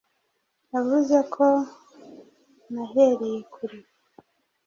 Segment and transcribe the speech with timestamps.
[0.73, 1.45] Yavuze ko
[2.73, 3.79] nahereye kure